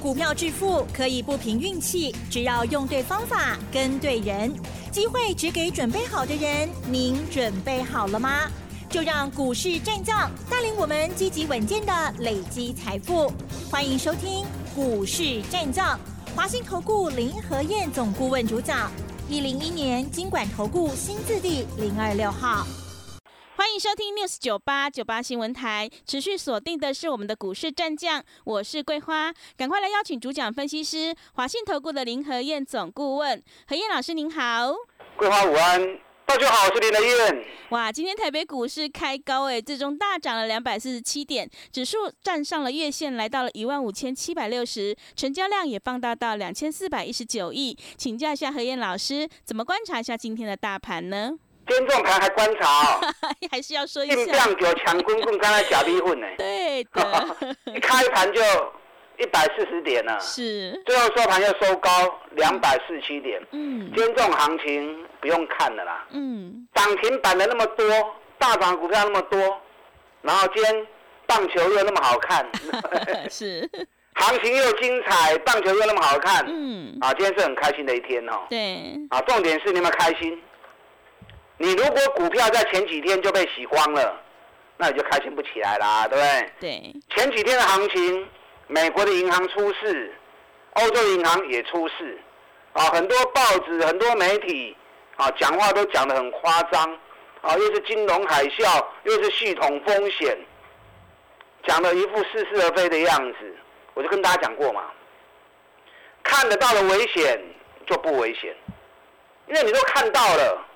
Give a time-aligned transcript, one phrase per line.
[0.00, 4.50] 股票致富可以不凭运气，只要用对方法、跟对人，
[4.90, 6.66] 机会只给准备好的人。
[6.88, 8.50] 您准备好了吗？
[8.88, 13.30] 就让股市战将带领我们积极稳健的累积财富。
[13.70, 16.00] 欢迎收听股市战将，
[16.34, 18.90] 华信投顾林和燕总顾问主讲，
[19.28, 22.66] 一零一年经管投顾新字第零二六号。
[23.60, 34.72] 欢迎收听 News 九八九八新闻台，持续锁定的是我们的股市战将，我是桂花，赶快来邀请主讲分析师华信投顾的林和燕总顾问，何燕老师您好，
[35.14, 37.44] 桂花午安，大家好，我是林和燕。
[37.68, 51.32] 哇，今天台北股市开高诶，最终大涨了两百四十七点，指数站上了月线，来到了一万五千七百六十，成交量也放大到两千四百一十九亿，请教一下何燕老师，怎么观察一下今天的大盘呢？
[51.70, 53.00] 今天这种盘还观察哦，
[53.48, 54.16] 还是要说一下。
[54.16, 56.26] 硬量有强棍棍，刚才假逼混呢。
[56.36, 57.36] 对的。
[57.72, 58.42] 一开盘就
[59.18, 60.82] 一百四十点了，是。
[60.84, 61.88] 最后收盘又收高
[62.30, 63.40] 两百四十七点。
[63.52, 63.88] 嗯。
[63.94, 66.04] 今天这种行情不用看了啦。
[66.10, 66.66] 嗯。
[66.74, 67.86] 涨停板的那么多，
[68.36, 69.38] 大涨股票那么多，
[70.22, 70.86] 然后今天
[71.24, 72.44] 棒球又那么好看。
[73.30, 73.70] 是。
[74.16, 76.44] 行情又精彩，棒球又那么好看。
[76.48, 76.98] 嗯。
[77.00, 78.40] 啊，今天是很开心的一天哦。
[78.50, 78.98] 对。
[79.10, 80.36] 啊，重点是你们开心。
[81.62, 84.18] 你如果股票在前几天就被洗光了，
[84.78, 86.52] 那你就开心不起来啦，对不对？
[86.58, 86.94] 对。
[87.14, 88.26] 前几天的行情，
[88.66, 90.10] 美国的银行出事，
[90.72, 92.18] 欧洲银行也出事，
[92.72, 94.74] 啊，很多报纸、很多媒体
[95.16, 96.98] 啊，讲话都讲得很夸张，
[97.42, 100.34] 啊，又是金融海啸，又是系统风险，
[101.66, 103.54] 讲的一副似是而非的样子。
[103.92, 104.84] 我就跟大家讲过嘛，
[106.22, 107.38] 看得到的危险
[107.86, 108.56] 就不危险，
[109.46, 110.66] 因为你都看到了。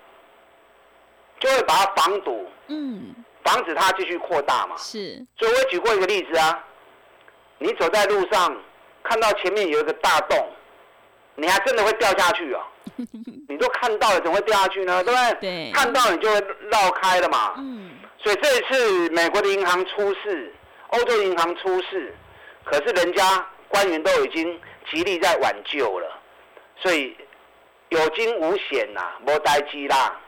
[1.44, 3.14] 就会把它防堵，嗯，
[3.44, 4.74] 防止它继续扩大嘛。
[4.78, 6.64] 是，所以我举过一个例子啊，
[7.58, 8.56] 你走在路上，
[9.02, 10.48] 看到前面有一个大洞，
[11.34, 12.60] 你还真的会掉下去哦。
[13.48, 15.04] 你都看到了，怎么会掉下去呢？
[15.04, 15.40] 对不对？
[15.40, 15.72] 对。
[15.72, 16.40] 看到你就会
[16.70, 17.54] 绕开了嘛。
[17.58, 17.90] 嗯。
[18.18, 20.50] 所以这一次美国的银行出事，
[20.88, 22.14] 欧洲银行出事，
[22.64, 24.58] 可是人家官员都已经
[24.90, 26.08] 极力在挽救了，
[26.80, 27.14] 所以
[27.90, 30.18] 有惊无险呐，无呆机啦。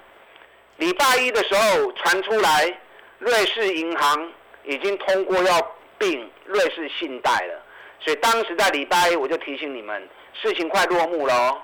[0.78, 2.78] 礼拜一的时候传出来，
[3.18, 4.32] 瑞士银行
[4.64, 7.62] 已经通过要并瑞士信贷了，
[7.98, 11.62] 所以当时在礼拜一我就提醒你们，事情快落幕了哦，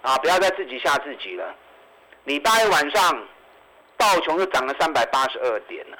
[0.00, 1.54] 啊，不要再自己吓自己了。
[2.24, 3.22] 礼拜一晚上，
[3.98, 5.98] 道琼又涨了三百八十二点了，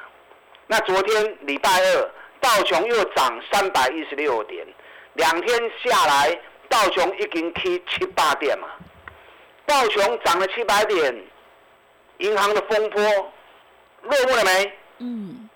[0.66, 2.10] 那昨天礼拜二
[2.40, 4.66] 道琼又涨三百一十六点，
[5.12, 8.68] 两天下来道琼已经去七八点嘛，
[9.66, 11.14] 道琼涨了七百点。
[12.18, 13.02] 银行的风波
[14.02, 14.72] 落幕了没？
[14.98, 15.50] 嗯，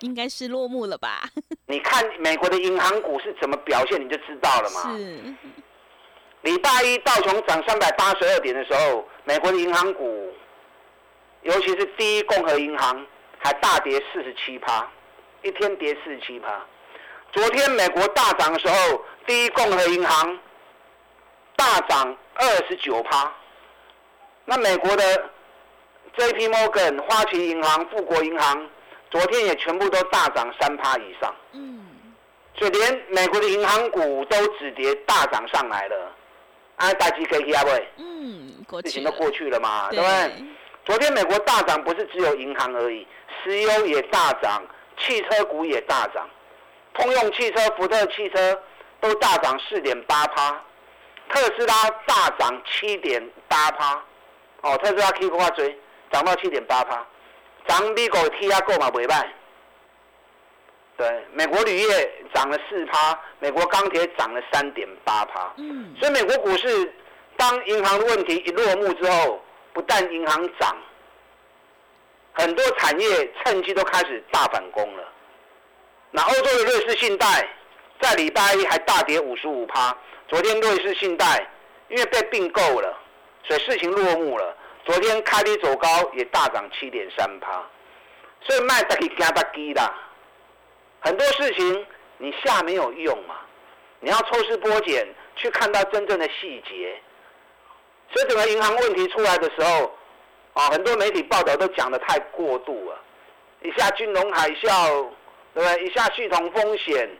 [0.00, 1.28] 应该是落幕了吧。
[1.66, 4.96] 你看美国的银行股是怎么表现，你就知道了嘛。
[4.96, 5.34] 是。
[6.42, 10.30] 礼拜一道琼涨三百八十二点的时候，美国的银行股，
[11.40, 13.06] 尤其是第一共和银行，
[13.38, 14.86] 还大跌四十七趴，
[15.42, 16.60] 一天跌四十七趴。
[17.32, 20.38] 昨天美国大涨的时候，第一共和银行
[21.56, 23.32] 大涨二十九趴。
[24.44, 25.30] 那美国的。
[26.16, 26.48] J.P.
[26.48, 28.70] Morgan、花旗银行、富国银行，
[29.10, 31.34] 昨天也全部都大涨三趴以上。
[31.52, 31.84] 嗯，
[32.56, 36.12] 所以连美国的银行股都止跌大涨上来了。
[36.76, 37.88] 啊，大吉可以啊，喂。
[37.96, 40.44] 嗯，事情都过去了嘛，对不对？
[40.84, 43.06] 昨天美国大涨不是只有银行而已，
[43.42, 44.62] 石油也大涨，
[44.98, 46.28] 汽车股也大涨，
[46.92, 48.62] 通用汽车、福特汽车
[49.00, 50.62] 都大涨四点八趴，
[51.28, 54.00] 特斯拉大涨七点八趴。
[54.60, 55.76] 哦，特斯拉 K 股话追。
[56.14, 57.04] 涨到七点八趴，
[57.66, 59.34] 涨美国 T 压购嘛不卖。
[60.96, 65.52] 对，美国铝业涨了四趴，美国钢铁涨了三点八趴。
[65.56, 66.94] 嗯，所以美国股市
[67.36, 69.42] 当银行的问题一落幕之后，
[69.72, 70.76] 不但银行涨，
[72.34, 75.02] 很多产业趁机都开始大反攻了。
[76.12, 77.26] 那欧洲的瑞士信贷
[78.00, 79.92] 在礼拜一还大跌五十五趴，
[80.28, 81.44] 昨天瑞士信贷
[81.88, 82.96] 因为被并购了，
[83.42, 84.56] 所以事情落幕了。
[84.84, 87.64] 昨天开低走高，也大涨七点三趴，
[88.42, 89.92] 所以卖得可以加得低啦。
[91.00, 91.86] 很多事情
[92.18, 93.36] 你下没有用嘛，
[94.00, 96.98] 你要抽丝剥茧去看到真正的细节。
[98.12, 99.90] 所以整个银行问题出来的时候，
[100.52, 103.00] 啊，很多媒体报道都讲的太过度了，
[103.62, 105.08] 一下金融海啸，
[105.54, 105.84] 对不对？
[105.84, 107.10] 一下系统风险，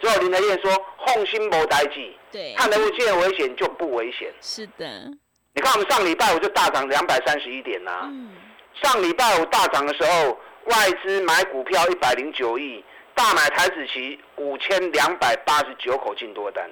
[0.00, 0.70] 最后林德燕说
[1.06, 4.32] 放心无代志，对，看得见危险就不危险。
[4.40, 5.08] 是的。
[5.54, 8.10] 你看，我们上礼拜五就大涨两百三十一点呐。
[8.82, 12.82] 上礼拜五大涨的时候，外资买股票一百零九亿，
[13.14, 16.68] 大买台子期五千两百八十九口进多单。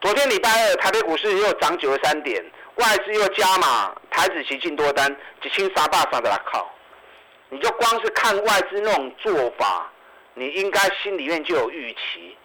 [0.00, 2.44] 昨天礼拜二台北股市又涨九十三点，
[2.76, 6.68] 外资又加码，台子期进多单，一千三百三十来靠。
[7.48, 9.88] 你就光是看外资那种做法，
[10.34, 12.36] 你应该心里面就有预期，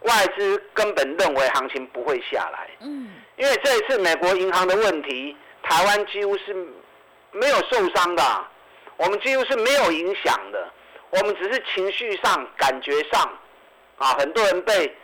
[0.00, 2.68] 外资根本认为行情不会下来。
[2.80, 3.10] 嗯。
[3.40, 6.54] 因为这一次美国银行的问题，台湾几乎是
[7.32, 8.22] 没有受伤的，
[8.96, 10.70] 我们几乎是没有影响的，
[11.10, 13.20] 我们只是情绪上、感觉上，
[13.98, 14.96] 啊，很多人被。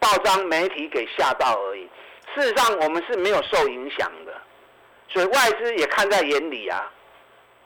[0.00, 1.82] 报章媒体给吓到而已，
[2.32, 4.32] 事实上我们是没有受影响的，
[5.08, 6.88] 所以外资也看在眼里啊，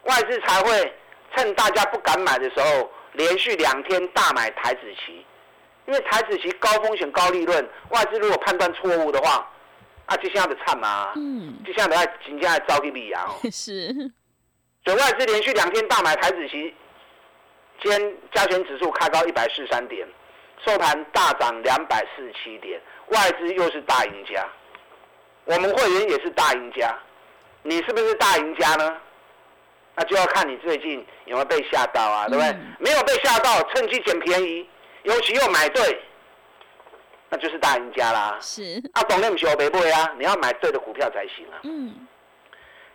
[0.05, 0.93] 外资才会
[1.35, 5.23] 趁大家不敢买的时候，连续两天大买台子期，
[5.85, 9.47] 因为台子期高风险高利润，外资如果判断错误的话，
[10.05, 13.93] 啊，就像的惨嘛，嗯，就像的在今天在招地利啊， 是，
[14.85, 16.73] 所以外资连续两天大买台子期，
[17.81, 20.07] 今天加权指数开高一百四十三点。
[20.65, 24.47] 收盘大涨两百四十七点，外资又是大赢家，
[25.43, 26.97] 我们会员也是大赢家，
[27.63, 28.95] 你是不是大赢家呢？
[29.95, 32.55] 那就要看你最近有没有被吓到啊，对不对？
[32.79, 34.65] 没有被吓到，趁机捡便宜，
[35.01, 36.01] 尤其又买对，
[37.33, 38.37] 那就是大赢家啦。
[38.39, 38.79] 是。
[38.93, 40.13] 啊，懂那么小不会啊？
[40.19, 41.57] 你要买对的股票才行啊。
[41.63, 42.07] 嗯。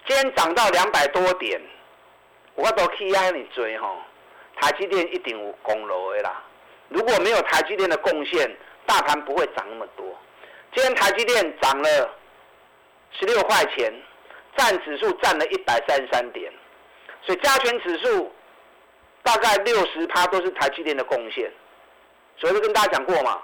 [0.06, 1.60] 今天涨到两百多点，
[2.54, 3.98] 我都去挨你追吼，
[4.60, 6.40] 台积电一定有功劳的啦。
[6.88, 8.48] 如果没有台积电的贡献，
[8.86, 10.06] 大盘不会涨那么多。
[10.72, 12.08] 今天台积电涨了
[13.18, 13.92] 十六块钱，
[14.56, 16.52] 占指数占了一百三十三点，
[17.22, 18.32] 所以加权指数
[19.24, 21.52] 大概六十趴都是台积电的贡献。
[22.36, 23.42] 所以就跟大家讲过嘛，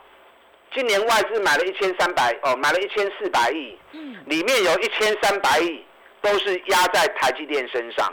[0.74, 3.78] 今年外资买了一千三百哦，买了一千四百亿，
[4.26, 5.84] 里面有一千三百亿
[6.20, 8.12] 都是压在台积电身上。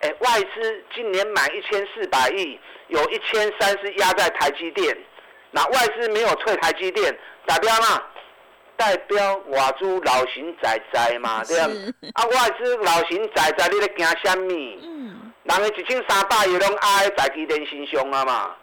[0.00, 4.96] 哎，外资今年买一千四百亿，有一千三是压在台积电，
[5.50, 7.16] 那外资没有退台积电，
[7.46, 8.02] 代表嘛？
[8.76, 11.68] 代表外资老型仔仔嘛，对啊。
[12.14, 14.78] 啊，外资老型仔仔，你咧惊什么？
[14.82, 15.32] 嗯。
[15.42, 18.54] 人个一千三百亿拢压在台积电身上啊嘛，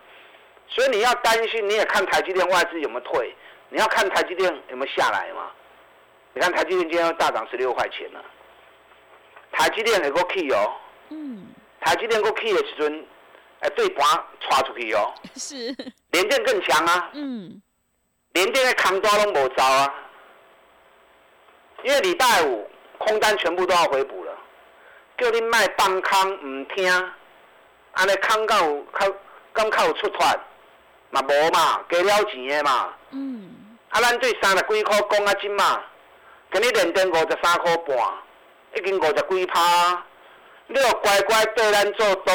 [0.68, 3.36] 所以你要担心，你也看台积电外资有没有退，
[3.70, 5.52] 你要看台积电有没有下来嘛。
[6.34, 8.24] 你看台积电今天大涨十六块钱了，
[9.52, 10.74] 台积电有个 key 哦。
[11.10, 11.48] 嗯，
[11.80, 13.06] 台积电过去的时阵，
[13.62, 14.06] 哎，对盘
[14.42, 15.14] 刷出去哦。
[15.36, 15.56] 是。
[16.12, 17.10] 联电更强啊。
[17.14, 17.62] 嗯。
[18.34, 19.94] 联电的扛抓拢无招啊，
[21.84, 24.38] 因为礼拜五空单全部都要回补了，
[25.18, 26.92] 叫你卖放空唔听，
[27.94, 28.58] 安尼空到
[28.92, 29.08] 靠
[29.54, 30.38] 刚靠出团，
[31.16, 32.94] 嘛无嘛，加了钱的嘛。
[33.12, 33.52] 嗯。
[33.90, 35.82] 啊，咱对三十几块讲啊真嘛，
[36.52, 37.98] 今日联电五十三块半，
[38.76, 40.04] 已经五十几趴。
[40.68, 42.34] 你要乖乖对咱做多，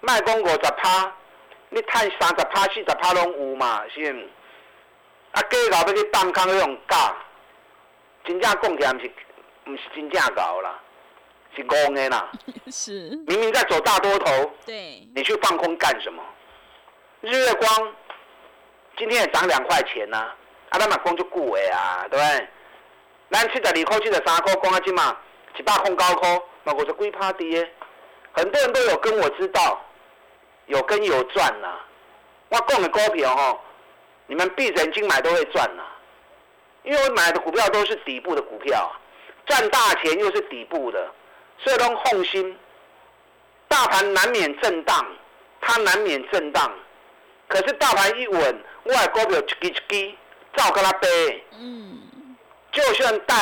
[0.00, 1.12] 卖讲五十趴，
[1.70, 3.82] 你赚三十趴、四十趴拢有嘛？
[3.92, 4.20] 是毋？
[5.32, 7.16] 啊，假搞要去放空迄种假，
[8.24, 9.10] 真正讲起来毋是，
[9.66, 10.78] 毋是真正搞啦，
[11.56, 12.30] 是戆的啦。
[12.70, 12.92] 是。
[13.26, 15.08] 明明在走大多头，对。
[15.14, 16.22] 你去放空干什么？
[17.20, 17.94] 日月光
[18.96, 20.18] 今天也涨两块钱呐，
[20.68, 22.48] 啊，咱嘛讲就久的啊，对不对？
[23.30, 25.16] 咱七十二块、七十三块，讲啊，即嘛
[25.56, 26.40] 一百空高块。
[26.64, 27.66] 我是龟趴跌，
[28.32, 29.80] 很多人都有跟我知道，
[30.66, 31.80] 有跟有赚呐。
[32.50, 33.60] 我讲的股票吼，
[34.26, 35.82] 你们闭着眼睛买都会赚呐，
[36.82, 38.92] 因为我买的股票都是底部的股票，
[39.46, 41.10] 赚大钱又是底部的，
[41.58, 42.56] 所以都放心。
[43.66, 45.04] 大盘难免震荡，
[45.60, 46.70] 它难免震荡，
[47.48, 50.14] 可是大盘一稳，我的股票一支一支
[50.54, 51.44] 照跟他背。
[51.58, 51.98] 嗯。
[52.70, 53.34] 就算大，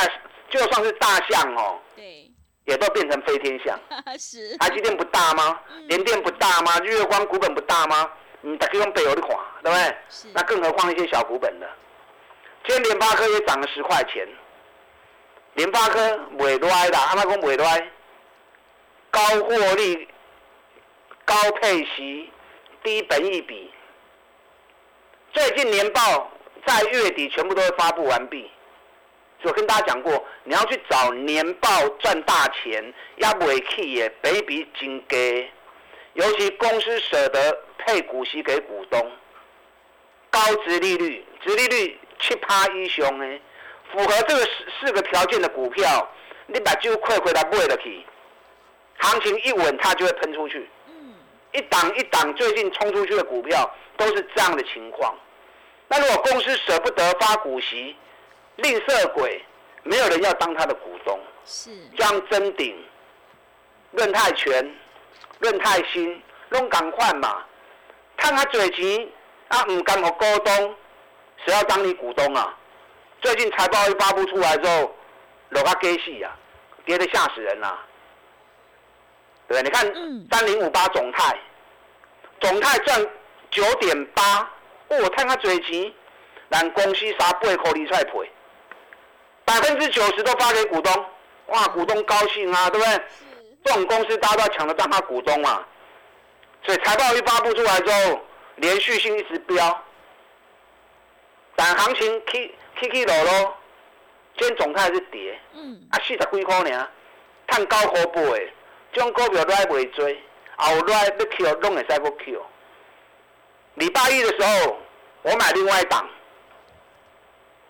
[0.49, 1.79] 就算是大象哦。
[1.95, 2.31] 对。
[2.65, 3.79] 也都变成飞天象。
[4.17, 4.57] 是。
[4.57, 5.59] 台积电不大吗？
[5.87, 6.79] 联电不大吗？
[6.83, 8.09] 日月光股本不大吗？
[8.41, 9.97] 你大家用北欧的垮，对不对？
[10.09, 10.27] 是。
[10.33, 11.69] 那更何况一些小股本的。
[12.65, 14.27] 今天联发科也涨了十块钱。
[15.53, 17.89] 联发科尾来的，阿妈讲尾来，
[19.09, 20.07] 高获利、
[21.25, 22.31] 高配息、
[22.83, 23.73] 低本益比。
[25.37, 26.31] 最近年报
[26.65, 28.49] 在月底全部都会发布完毕。
[29.43, 35.47] 我跟大家讲过，你要去找年报赚大钱，要尾气也比比金低，
[36.13, 39.11] 尤其公司舍得配股息给股东，
[40.31, 43.39] 高值利率，值利率七趴以上呢，
[43.91, 44.49] 符合这个四
[44.81, 46.09] 四个条件的股票，
[46.47, 48.03] 你把就快快来买了去，
[48.97, 50.67] 行情一稳，它就会喷出去。
[51.51, 55.15] 一档一档最近冲出去的股票都是这样的情况。
[55.87, 57.95] 那如果公司舍不得发股息，
[58.57, 59.43] 吝啬鬼，
[59.83, 61.19] 没有人要当他的股东。
[61.45, 61.71] 是。
[61.97, 62.75] 像真鼎、
[63.91, 64.75] 润泰全、
[65.39, 67.43] 润泰新，拢赶快嘛，
[68.17, 69.07] 看他嘴钱
[69.47, 70.75] 啊，唔敢和股东，
[71.45, 72.57] 谁要当你股东啊？
[73.21, 74.95] 最近财报一发布出来之后，
[75.49, 76.37] 楼下跌戏啊，
[76.85, 77.77] 跌得吓死人呐！
[79.47, 79.63] 对不对？
[79.63, 81.39] 你看三零五八总泰，
[82.41, 83.07] 总泰赚
[83.49, 84.49] 九点八，
[84.89, 85.93] 哦，看他嘴急，
[86.49, 88.31] 让公司三八块离出来赔，
[89.43, 91.05] 百分之九十都发给股东，
[91.47, 93.01] 哇，股东高兴啊，对不对？
[93.65, 95.65] 这种公司大家都要抢着当他股东嘛，
[96.63, 98.21] 所以财报一发布出来之后，
[98.55, 99.83] 连续性一直飙，
[101.55, 103.57] 但行情起起起落落，
[104.37, 106.87] 今天总态是跌，嗯，啊四十几块呢，
[107.47, 108.39] 赚九块八的，
[108.93, 110.17] 这种股票都还未追，
[110.55, 112.45] 后来要 Q 拢会使要 Q。
[113.77, 114.77] 礼拜一的时候，
[115.23, 116.07] 我买另外一档，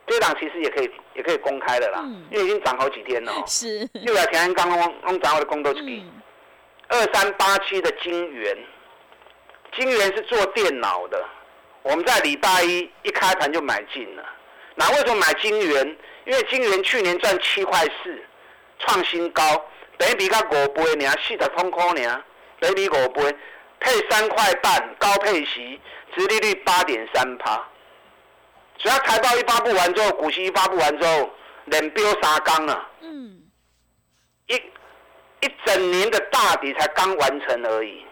[0.06, 3.32] 这档其实也可以也可以公开的啦，因为已经涨好几天了。
[3.46, 3.88] 是。
[3.94, 6.06] 又来田安刚刚刚涨我的工作机，
[6.88, 8.58] 二三八七的金元，
[9.76, 11.24] 金元是做电脑的，
[11.84, 14.24] 我们在礼拜一一开盘就买进了。
[14.76, 15.98] 那为什么买金元？
[16.26, 18.22] 因为金元去年赚七块四，
[18.80, 19.44] 创新高，
[19.98, 22.24] 等于比较五倍，你四十通空你啊，
[22.60, 23.36] 等于比五倍，
[23.80, 25.80] 配三块半，高配息，
[26.16, 27.64] 殖利率八点三趴。
[28.78, 31.30] 只要财报一发布完之后，股息一发布完之后，
[31.66, 32.90] 连飙三缸啊！
[33.02, 33.42] 嗯，
[34.48, 38.06] 一一整年的大底才刚完成而已。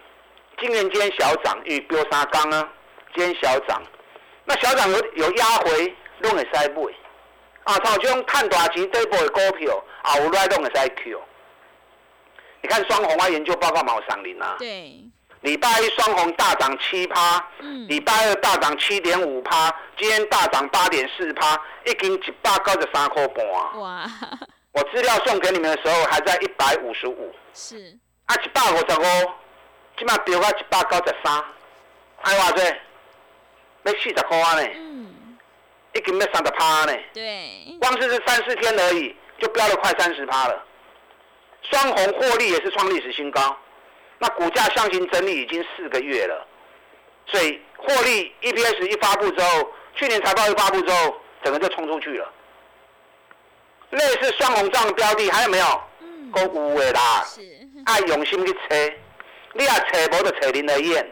[0.58, 2.68] 今年今天小涨，因为飙三缸啊，
[3.14, 3.82] 今天小涨，
[4.44, 5.94] 那小涨有有压回。
[6.20, 6.82] 拢会使买，
[7.64, 11.22] 啊，像这种赚大钱底部的股票，后来拢会使 Q。
[12.62, 14.56] 你看双红啊，研究报告冇上林啊。
[14.58, 14.98] 对。
[15.42, 17.86] 礼拜一双红大涨七趴，嗯。
[17.88, 23.46] 礼拜二大涨七点五趴，今天大涨八点四趴，一斤一百九十三块半。
[23.78, 24.10] 哇。
[24.72, 27.34] 我资料送给你们的时候还在一百五十五。
[27.54, 27.96] 是。
[28.26, 29.32] 啊，一百五十五，
[29.96, 31.44] 即码飙到一百九十三，
[32.22, 32.64] 哎话这，
[33.84, 34.70] 要四十块呢。
[34.76, 35.12] 嗯。
[35.94, 40.62] 一斤要三十趴呢，对，光是这三四天而已，就飙了快三十趴了。
[41.62, 43.56] 双红获利也是创历史新高，
[44.18, 46.46] 那股价向行整理已经四个月了，
[47.26, 52.32] 所以获利 EPS 一发布之后，去年财报一发布之后，整个就冲出去了。
[53.90, 55.82] 类似双红这样的标的还有没有？
[56.00, 57.40] 嗯，够有的啦，是，
[57.86, 58.96] 爱用心去猜，
[59.52, 61.08] 你要猜无就猜林德燕，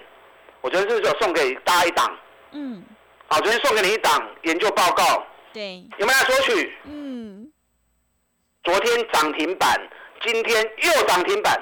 [0.61, 2.19] 我觉得这就送给大家一档，
[2.53, 2.85] 嗯。
[3.27, 6.77] 好，昨天送给你一档研究报告，对，有没有索取？
[6.85, 7.51] 嗯，
[8.63, 9.81] 昨天涨停板，
[10.23, 11.59] 今天又涨停板。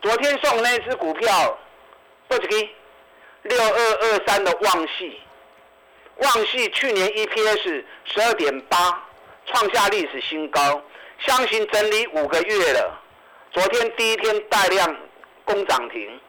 [0.00, 1.58] 昨天送那只股票，
[2.28, 2.68] 多少个？
[3.42, 5.20] 六二二三的旺系，
[6.16, 9.00] 旺系去年 EPS 十二点八，
[9.46, 10.82] 创下历史新高，
[11.18, 13.00] 相信整理五个月了。
[13.52, 14.96] 昨天第一天带量
[15.44, 16.20] 攻涨停。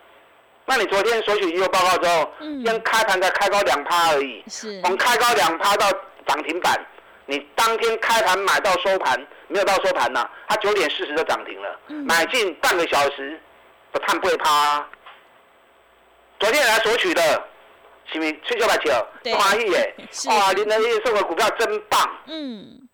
[0.66, 5.92] 那你昨天索取研究报告之后，嗯，跟开盘才开高两趴而已，是，从开高两趴到
[6.28, 6.80] 涨停板，
[7.26, 13.42] 你当天开盘买到收盘，没有到收盘呢，它九点四十就涨停了，买进半个小时，
[13.92, 14.88] 不探不会趴。
[16.40, 17.22] 昨天来索取的，
[18.12, 18.92] 是咪七九八九，
[19.38, 19.96] 欢喜耶，
[20.30, 22.88] 哇，林德业送的股票真棒，嗯，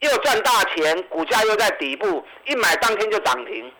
[0.00, 3.70] 又赚大钱，股价又在底部，一买当天就涨停。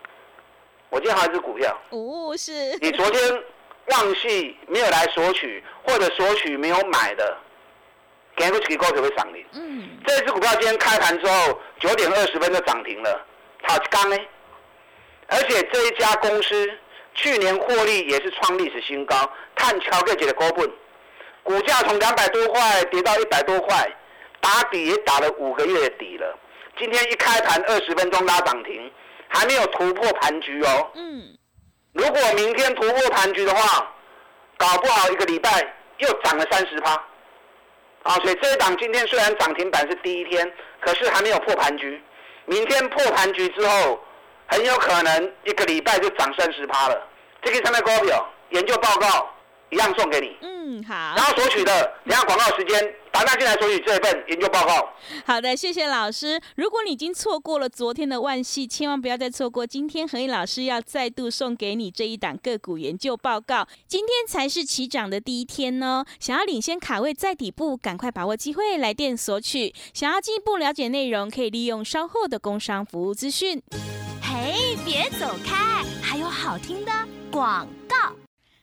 [0.90, 2.76] 我今天还有一只股票，哦，是。
[2.80, 3.42] 你昨天
[3.86, 7.36] 忘记没有来索取，或者索取没有买的，
[8.36, 9.44] 给不起股票会涨停。
[9.52, 9.88] 嗯。
[10.06, 13.26] 这只股票今天开盘之后九点二十分就涨停了，
[13.62, 14.16] 好刚呢。
[15.28, 16.70] 而且这一家公司
[17.14, 19.14] 去年获利也是创历史新高，
[19.54, 20.70] 看乔克姐的高本，
[21.42, 23.88] 股价从两百多块跌到一百多块，
[24.40, 26.38] 打底也打了五个月底了。
[26.76, 28.90] 今天一开盘二十分钟拉涨停。
[29.30, 30.90] 还没有突破盘局哦。
[30.94, 31.36] 嗯。
[31.92, 33.86] 如果明天突破盘局的话，
[34.56, 35.50] 搞不好一个礼拜
[35.98, 36.94] 又涨了三十趴。
[38.04, 42.02] 啊，所以这一档今天虽然涨停板是第一天，可是还没有破盘局。
[42.46, 44.02] 明天破盘局之后，
[44.48, 47.08] 很有可能一个礼拜就涨三十趴了。
[47.42, 49.28] 这个上面股表研究报告
[49.70, 50.36] 一样送给你。
[50.42, 50.94] 嗯，好。
[51.16, 52.94] 然后索取的，等下广告时间。
[53.10, 54.92] 打电进来索取这一份研究报告。
[55.26, 56.40] 好的，谢谢老师。
[56.54, 63.66] 如果你已经错过了昨天的万系，千万不要再错过今天何毅老师要再度送给你这一档个股研究报告。
[63.88, 69.74] 今天才是起涨的第一天呢，想要领先卡位在底部，赶快把握机会来电索取。
[69.92, 73.60] 想要进一步了解内容，可以利用稍后的工商服务资讯。
[74.48, 76.90] 哎，别走开，还有好听的
[77.30, 78.16] 广告。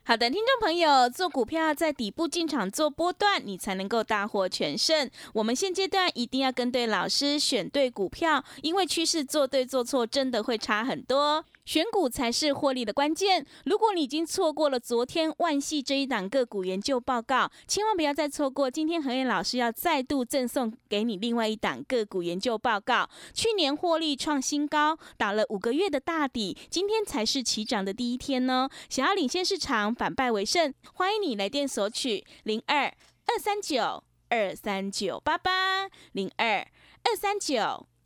[0.04, 5.08] 好的，听众朋友，做股票在底部进场做波段，你才能够大获全胜。
[5.34, 11.46] 我们现阶段一定要跟对老师，选对股票，因为趋势做对做错真的会差很多。
[11.66, 13.46] 选股才是获利的关键。
[13.66, 18.70] 如果你已经错过了昨天万系这一档个股研究报告，千万不要再错过。
[18.70, 23.10] 今天何燕老师要再度赠送给你另外一档个股研究报告。
[23.34, 28.70] 去年获利创新高，打了五个月的大底，今天才是起涨的第一天呢。
[28.90, 32.86] 想要领先市场，反败为胜，欢迎你来电索取零二
[33.26, 36.68] 二三九二三九八八零二
[37.04, 37.88] 二三九。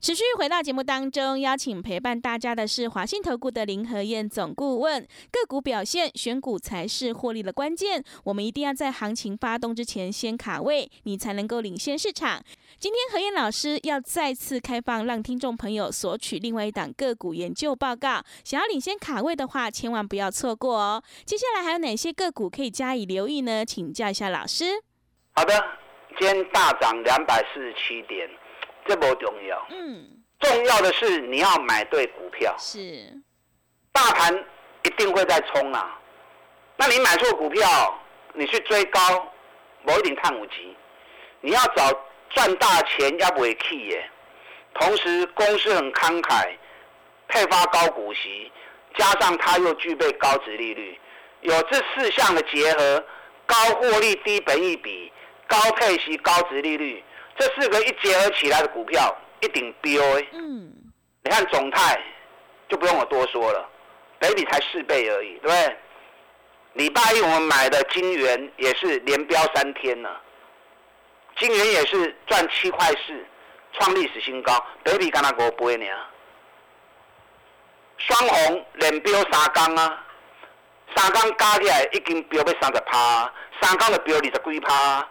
[0.00, 5.06] 持续回到节目当中，邀请陪伴大家的是华信投顾的林和燕总顾问。
[5.30, 8.02] 个股表现，选股才是获利的关键。
[8.24, 12.42] 我们一定要在行情发动之前先卡位，你才能够领先市场。
[12.78, 18.24] 今天何燕老师要再次开放，让听众朋友索取另外一档个股研究报告。
[18.42, 21.02] 想要领先卡位的话，千万不要错过哦。
[21.26, 23.66] 接下来还有哪些个股可以加以留意呢？
[23.66, 24.82] 请教一下老师。
[25.32, 25.52] 好的，
[26.18, 28.26] 今天大涨两百四十七点。
[28.90, 30.04] 这不重要，嗯，
[30.40, 32.52] 重要的是你要买对股票。
[32.58, 33.06] 是，
[33.92, 34.34] 大盘
[34.82, 35.96] 一定会再冲啊，
[36.76, 39.00] 那你买错股票，你去追高，
[39.84, 40.76] 某一点看五级，
[41.40, 41.88] 你要找
[42.30, 44.10] 赚大钱要不会气耶。
[44.74, 46.48] 同时公司很慷慨，
[47.28, 48.50] 配发高股息，
[48.96, 50.98] 加上它又具备高值利率，
[51.42, 53.04] 有这四项的结合，
[53.46, 55.12] 高获利、低本益比、
[55.46, 57.04] 高配息、高值利率。
[57.40, 60.26] 这四个一结合起来的股票，一顶标哎。
[60.32, 60.70] 嗯。
[61.22, 61.98] 你看总泰，
[62.68, 63.66] 就不用我多说了，
[64.18, 65.76] 北比才四倍而已，对不对？
[66.74, 70.20] 礼拜一我们买的金元也是连标三天了，
[71.38, 73.26] 金元也是赚七块四，
[73.72, 74.62] 创历史新高。
[74.82, 75.86] 北比刚刚给我播呢。
[77.96, 80.04] 双红连标三缸啊，
[80.94, 83.32] 三缸加起来已经标要三十趴，
[83.62, 85.08] 三缸的标二十几趴。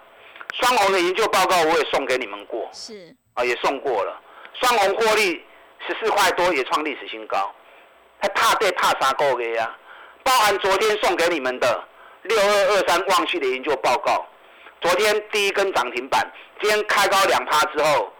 [0.56, 4.20] 双红的研究报告我也送给你们过，是啊，也送过了。
[4.54, 5.44] 双红获利
[5.88, 7.54] 十四块多，也创历史新高。
[8.22, 9.78] 还怕对怕啥个的呀？
[10.24, 11.84] 包含昨天送给你们的
[12.24, 14.28] 六二二三旺旭的研究报告，
[14.82, 18.12] 昨天第一根涨停板，今天开高两趴之后，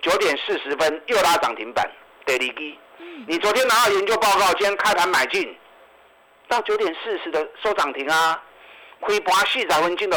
[0.00, 1.90] 九点四十分又拉涨停板，
[2.24, 2.78] 得利基。
[3.26, 5.54] 你昨天拿到研究报告，今天开盘买进，
[6.48, 8.42] 到九点四十的收涨停啊，
[9.06, 10.16] 开盘四十分进的。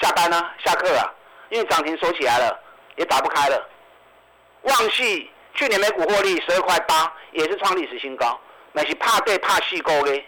[0.00, 0.50] 下班呢？
[0.64, 1.12] 下课啊？
[1.50, 2.58] 因为涨停收起来了，
[2.96, 3.68] 也打不开了。
[4.62, 8.40] 旺系去年每股获利十二块八，也是创历史新高。
[8.72, 10.24] 那是怕对怕细沟的。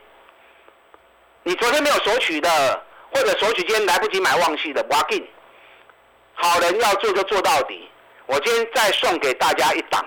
[1.44, 5.26] 你昨天没有索取的，或者索取今天来不及买旺系的，不要紧。
[6.34, 7.88] 好人要做就做到底。
[8.26, 10.04] 我今天再送给大家一档。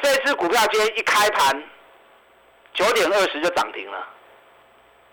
[0.00, 1.62] 这支股票今天一开盘，
[2.72, 4.06] 九点二十就涨停了。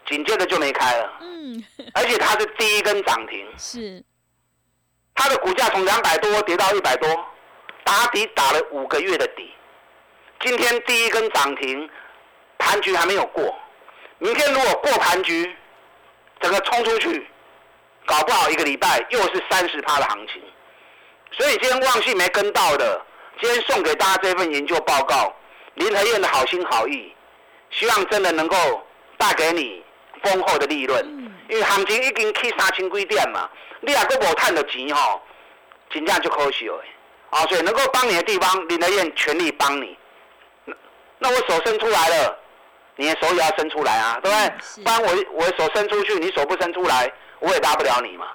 [0.05, 1.63] 紧接着就没开了，嗯，
[1.93, 4.03] 而且它是第一根涨停，是，
[5.15, 7.07] 它的股价从两百多跌到一百多，
[7.85, 9.51] 打底打了五个月的底，
[10.41, 11.89] 今天第一根涨停，
[12.57, 13.55] 盘局还没有过，
[14.17, 15.55] 明天如果过盘局，
[16.41, 17.25] 整个冲出去，
[18.05, 20.43] 搞不好一个礼拜又是三十趴的行情，
[21.31, 23.01] 所以今天旺信没跟到的，
[23.41, 25.33] 今天送给大家这份研究报告，
[25.75, 27.15] 林和燕的好心好意，
[27.71, 28.85] 希望真的能够
[29.17, 29.81] 带给你。
[30.23, 31.05] 丰厚的利润，
[31.49, 33.49] 因为行情已经去三千几点嘛，
[33.81, 35.21] 你也阁无赚到钱吼，
[35.89, 36.83] 真正就可惜了。
[37.29, 39.97] 啊，所以能够帮你的地方，林德燕全力帮你。
[40.65, 40.73] 那
[41.19, 42.39] 那我手伸出来了，
[42.95, 44.83] 你的手也要伸出来啊，对不对？
[44.83, 48.27] 不然我我手伸出去，你手不伸出来，我也拉不了你嘛。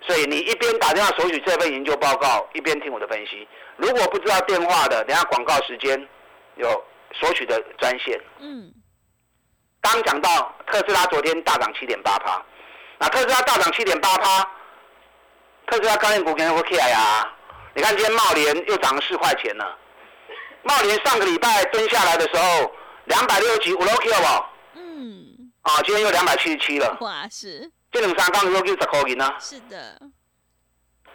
[0.00, 3.46] 所以你一边打电话索取这份研究报告，一边听我的分析。
[3.76, 6.08] 如果不知道电话的，等下广告时间
[6.56, 8.20] 有索取的专线。
[8.40, 8.70] 嗯。
[9.84, 12.42] 刚讲到特斯拉昨天大涨七点八趴，
[12.98, 14.42] 那特斯拉大涨七点八趴，
[15.66, 17.30] 特斯拉概念股肯定会起来啊。
[17.74, 19.78] 你看今天茂联又涨了四块钱了，
[20.62, 22.72] 茂联上个礼拜蹲下来的时候
[23.04, 24.40] 两百六十几五 OK 好
[24.72, 24.80] 不？
[24.80, 25.52] 嗯。
[25.62, 26.96] 啊，今天又两百七十七了。
[27.00, 27.70] 哇，是。
[27.92, 29.34] 这两三刚又又十块钱呢。
[29.38, 30.00] 是的。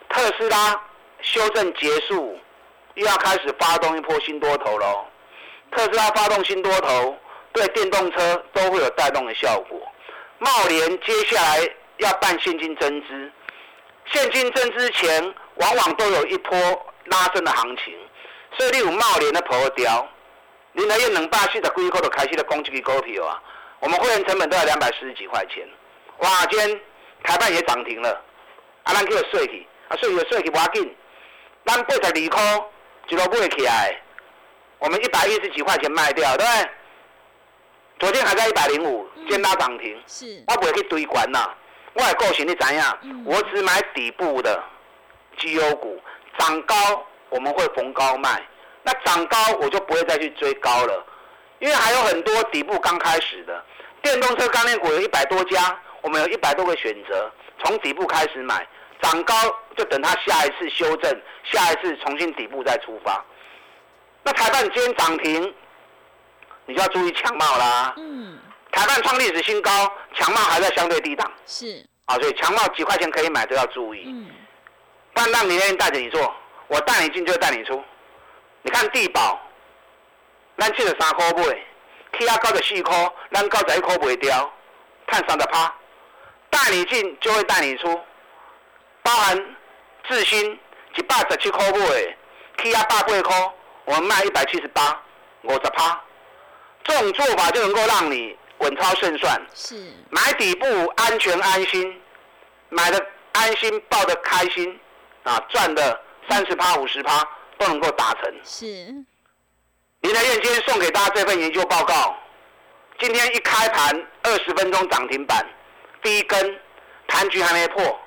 [0.09, 0.79] 特斯拉
[1.21, 2.37] 修正结束，
[2.93, 5.05] 又要开始发动一波新多头喽。
[5.71, 7.17] 特斯拉发动新多头。
[7.53, 9.79] 对电动车都会有带动的效果。
[10.37, 13.31] 茂联接下来要办现金增资，
[14.05, 16.57] 现金增资前往往都有一波
[17.05, 17.93] 拉升的行情，
[18.57, 20.07] 所以你有茂联的破掉，
[20.71, 23.41] 你那用两百四十几块就开始了攻击的股票啊！
[23.79, 25.67] 我们会员成本都要两百四十几块钱，
[26.19, 26.45] 哇！
[26.49, 26.79] 今天
[27.23, 28.09] 台办也涨停了，
[28.83, 30.95] 啊，咱叫税去，啊，税有税去不要紧，
[31.65, 32.11] 咱八十二块
[33.07, 34.01] 一路买起来，
[34.79, 36.69] 我们一百一十几块钱卖掉，对不对？
[37.99, 40.01] 昨天还在一百零五，见拉涨停。
[40.07, 41.53] 是，我不会去堆关呐。
[41.93, 42.97] 我的个性你怎样？
[43.25, 44.63] 我只买底部的
[45.37, 46.01] 绩优股，
[46.37, 46.75] 涨高
[47.27, 48.41] 我们会逢高卖。
[48.83, 51.05] 那涨高我就不会再去追高了，
[51.59, 53.61] 因为还有很多底部刚开始的
[54.01, 57.29] 电动车概念股有一百多家，我们有一百多个选择，
[57.61, 58.65] 从底部开始买，
[59.01, 59.33] 涨高
[59.75, 63.23] 就等它下一次修正，下一次重新底部再出发。
[64.23, 65.53] 那台办今天涨停，
[66.69, 67.93] 你就要注意强貌啦。
[67.97, 68.37] 嗯。
[68.71, 69.71] 台办创历史新高，
[70.13, 71.29] 强貌还在相对低档。
[71.47, 71.83] 是。
[72.05, 74.03] 啊，所以强貌几块钱可以买都要注意。
[74.05, 74.29] 嗯。
[75.11, 76.31] 但让你愿意带着你做，
[76.67, 77.83] 我带你进就带你出。
[78.61, 79.39] 你看地保，
[80.59, 81.43] 咱七十三块买，
[82.19, 84.53] 起啊九十四块，咱九十一块卖掉，
[85.07, 85.73] 赚三十趴。
[86.51, 87.99] 带你进就会带你出，
[89.01, 89.55] 包含
[90.07, 90.59] 智新
[90.95, 92.17] 一百十七块买，
[92.61, 93.53] 起啊百八块，
[93.85, 95.01] 我们卖一百七十八，
[95.41, 95.99] 五十趴。
[96.89, 99.41] 这种做法就能够让你稳操胜算。
[99.53, 99.75] 是。
[100.09, 100.65] 买底部
[100.97, 102.01] 安全安心，
[102.69, 104.79] 买的安心，抱的开心，
[105.23, 107.25] 啊，赚的三十趴五十趴。
[107.59, 108.33] 都能够达成。
[108.41, 108.65] 是，
[109.99, 112.15] 林台燕今天送给大家这份研究报告。
[112.97, 115.45] 今天一开盘二十分钟涨停板，
[116.01, 116.57] 第一根
[117.09, 117.99] 盘局还没破。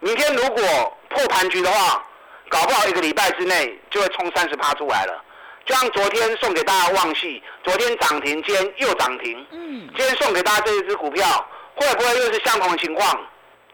[0.00, 2.04] 明天如果破盘局的话，
[2.48, 5.24] 搞不好一个礼拜之内就会冲三十趴出来了。
[5.66, 9.46] 就像昨天送给大家旺系，昨天涨停，今天又涨停。
[9.50, 9.88] 嗯。
[9.96, 11.26] 今天送给大家这一只股票，
[11.74, 13.26] 会不会又是相同的情况？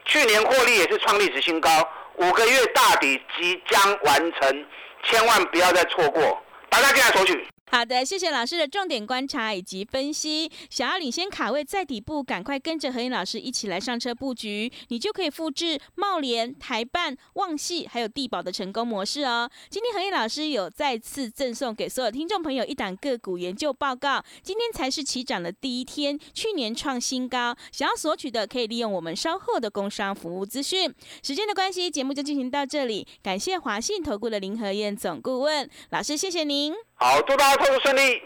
[0.05, 1.69] 去年获利也是创历史新高，
[2.15, 4.65] 五个月大底即将完成。
[5.03, 7.47] 千万不要再错过，大家进来索取。
[7.71, 10.51] 好的，谢谢老师的重点观察以及分析。
[10.69, 19.49] 想要领先卡位在底部，赶快跟着何燕老师一起来上车布局，你就可以复制茂联、台办、旺系还有地保的成功模式哦。
[19.69, 24.21] 今天何燕老师有再次赠送给所有听众朋友一档个股研究报告。
[24.43, 30.93] 今天才是起涨的第一天，去年创新高，想要索取的可以利用我们稍后的工商服务资讯。
[31.23, 33.07] 时间的关系，节目就进行到这里。
[33.23, 36.73] 感谢华信投顾的林和燕总顾问老师，谢谢您。
[37.03, 38.21] 好，祝大家投资顺利。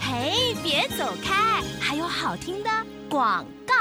[0.00, 2.70] 嘿，别走开，还有好听的
[3.10, 3.74] 广告。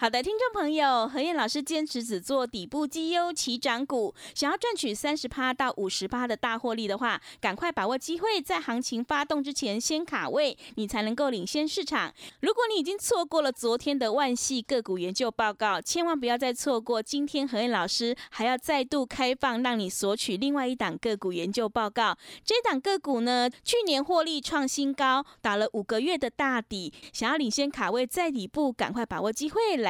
[0.00, 12.14] 好的，听众朋友，何燕老师坚持只做底部绩优起涨股，想要赚取三十趴到五十趴的大获利的话，赶快把握机会，在行情发动之前先卡位，你才能够领先市场。
[12.40, 22.16] 如果你已经错过了昨天的万系个股研究报告，千万不要再错过今天何燕老师还要再度开放，让你索取另外一档个股研究报告。
[22.42, 29.89] 这档个股呢，去年获利创新高，打了五个月的大底，想要领先卡位在底部，赶快把握机会来。